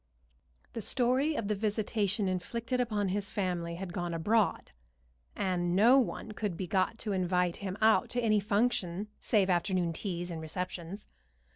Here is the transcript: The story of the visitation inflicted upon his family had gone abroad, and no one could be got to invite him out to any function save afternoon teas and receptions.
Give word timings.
The 0.73 0.81
story 0.81 1.35
of 1.35 1.47
the 1.47 1.53
visitation 1.53 2.27
inflicted 2.27 2.81
upon 2.81 3.09
his 3.09 3.29
family 3.29 3.75
had 3.75 3.93
gone 3.93 4.15
abroad, 4.15 4.71
and 5.35 5.75
no 5.75 5.99
one 5.99 6.31
could 6.31 6.57
be 6.57 6.65
got 6.65 6.97
to 6.97 7.11
invite 7.11 7.57
him 7.57 7.77
out 7.81 8.09
to 8.09 8.19
any 8.19 8.39
function 8.39 9.09
save 9.19 9.47
afternoon 9.51 9.93
teas 9.93 10.31
and 10.31 10.41
receptions. 10.41 11.07